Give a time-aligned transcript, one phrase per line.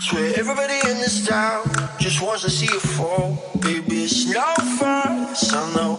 [0.00, 1.64] Swear everybody in this town
[1.98, 3.36] just wants to see you fall.
[3.60, 5.28] Baby, it's no fun.
[5.52, 5.91] I know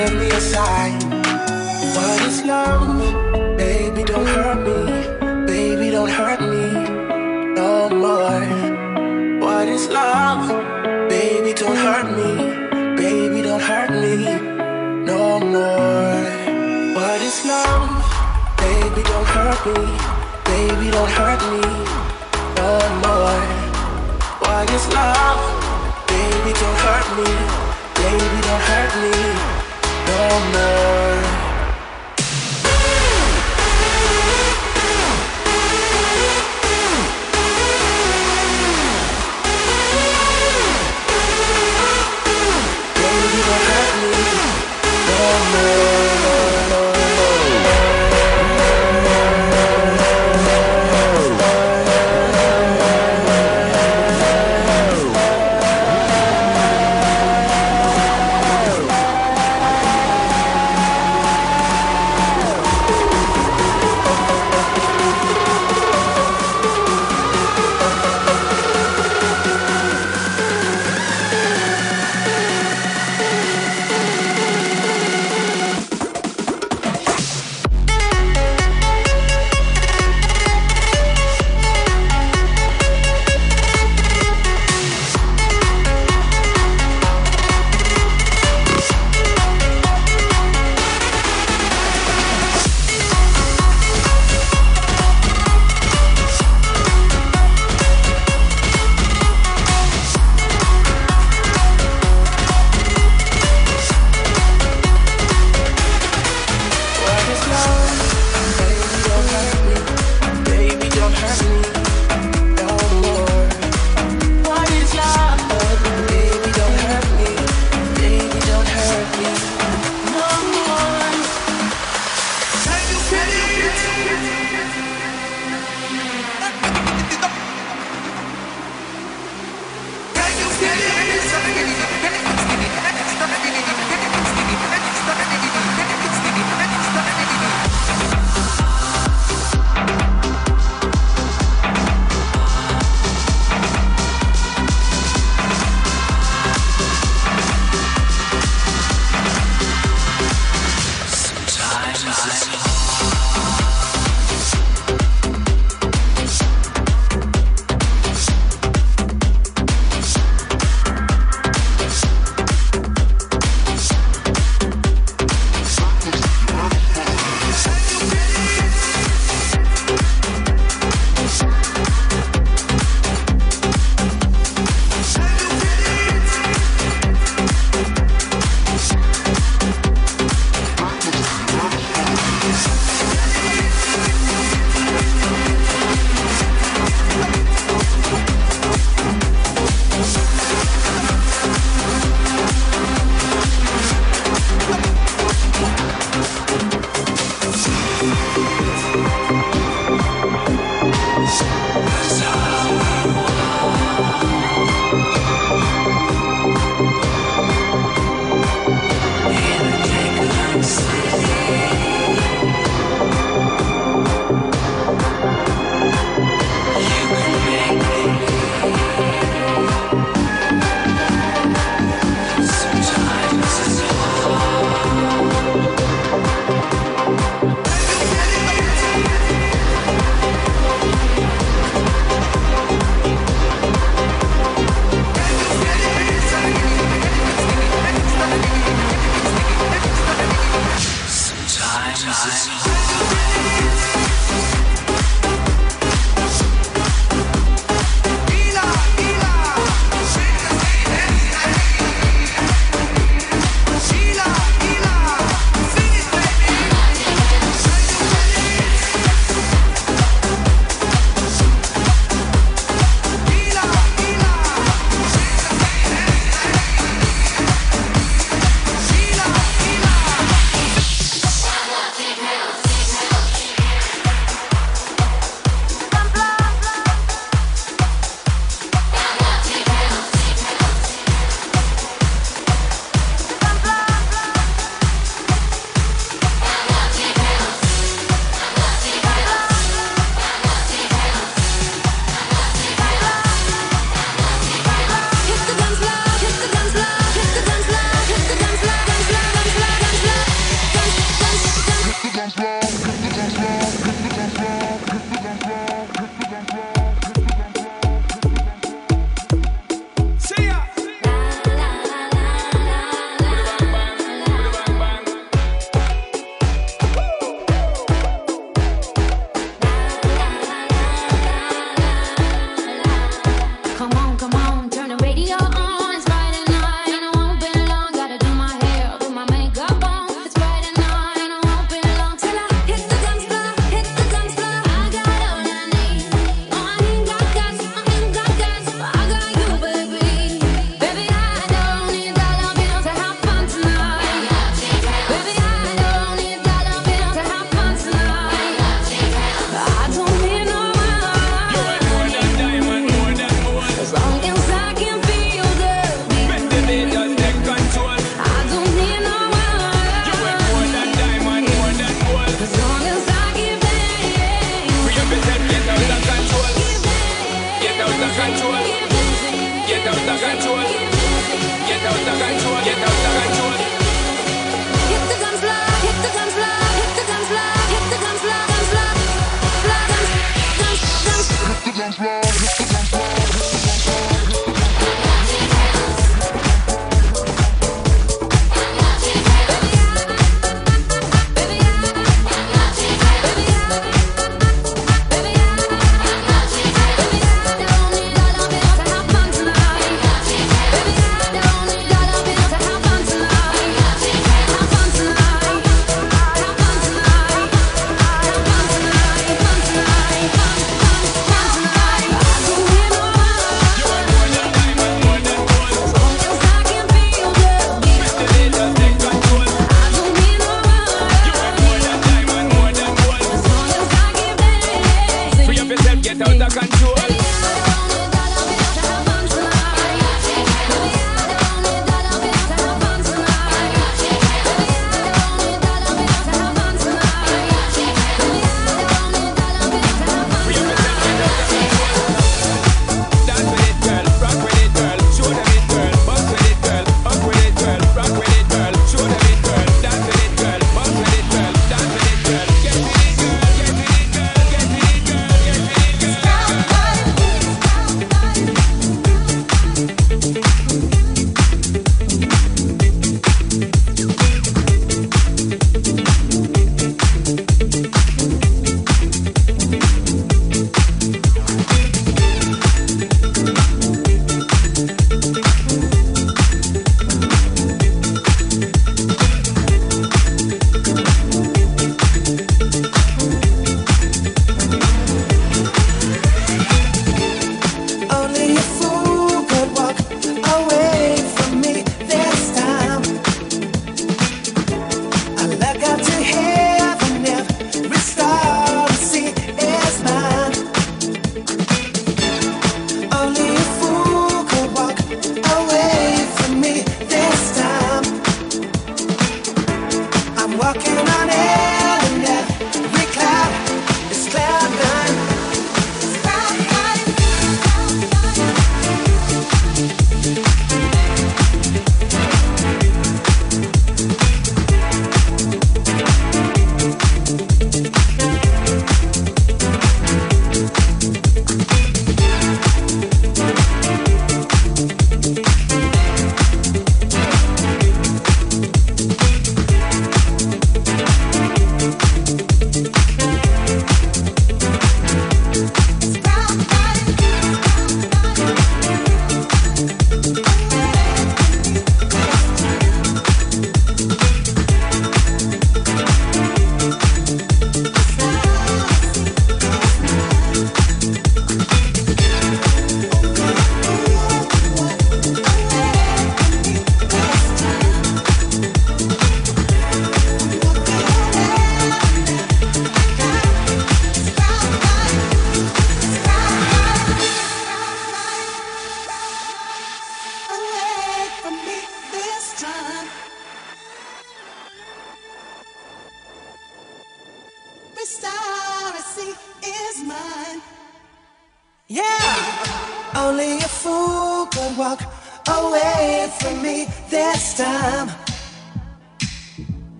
[0.00, 0.98] Give me a sign.
[1.94, 2.96] What is love?
[3.58, 4.80] Baby, don't hurt me.
[5.46, 6.66] Baby, don't hurt me
[7.60, 8.46] no more.
[9.44, 10.48] What is love?
[11.10, 12.30] Baby, don't hurt me.
[12.96, 14.14] Baby, don't hurt me
[15.04, 16.24] no more.
[16.96, 17.90] What is love?
[18.56, 19.84] Baby, don't hurt me.
[20.48, 21.60] Baby, don't hurt me
[22.56, 22.70] no
[23.04, 23.42] more.
[24.44, 25.42] What is love?
[26.08, 27.30] Baby, don't hurt me.
[28.00, 29.59] Baby, don't hurt me
[30.52, 31.39] no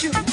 [0.00, 0.27] finest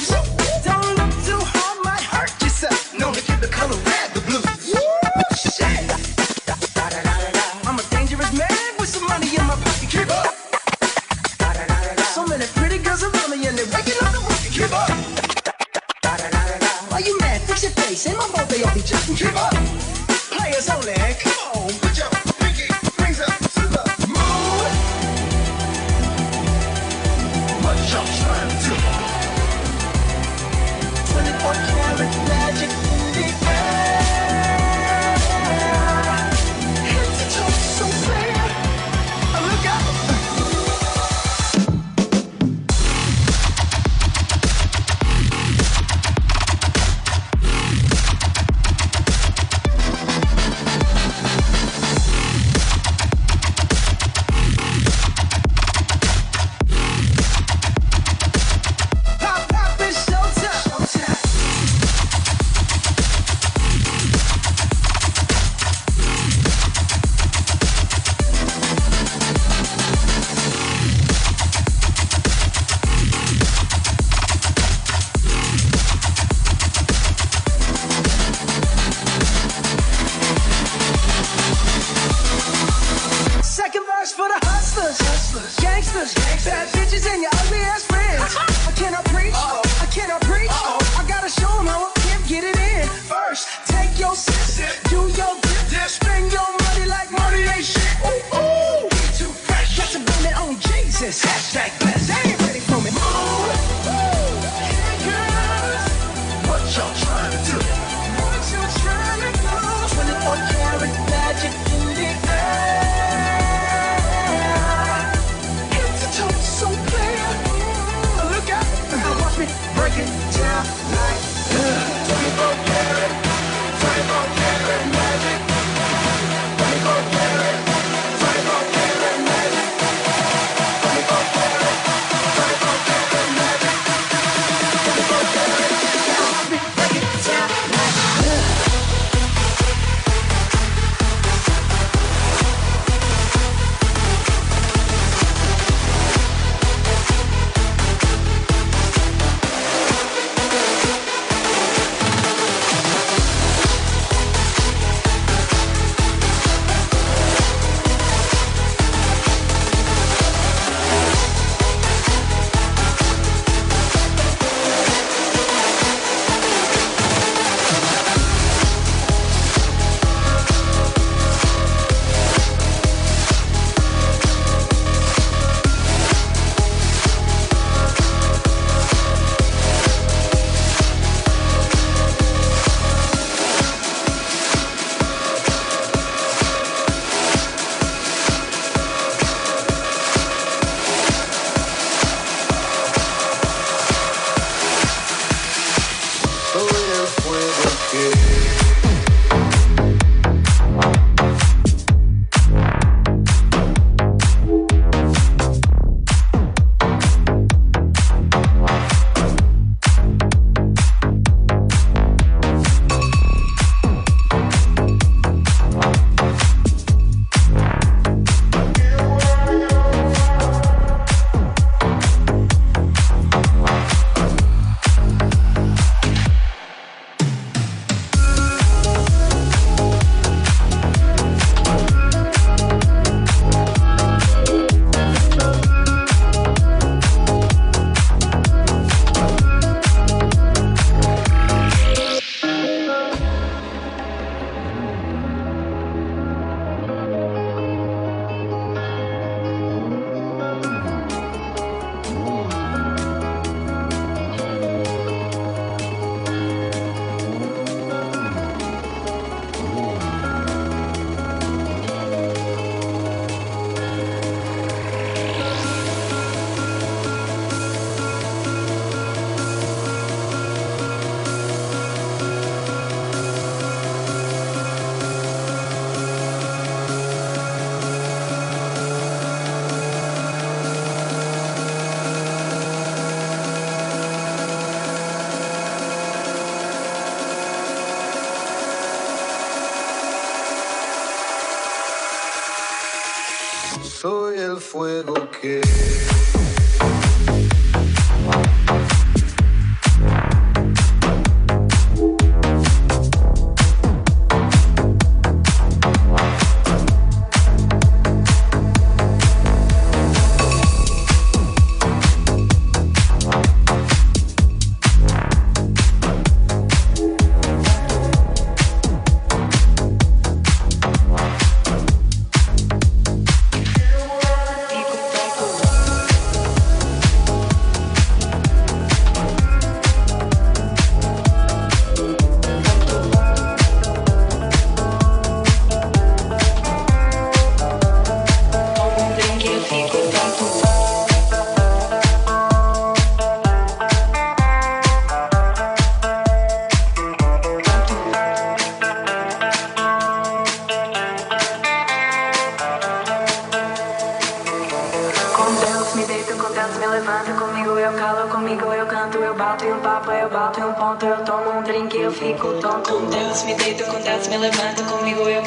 [363.36, 365.42] danço, me deito, quando danço, me levanto, comigo eu